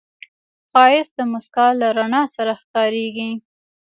[0.71, 3.31] ښایست د موسکا له رڼا سره ښکاریږي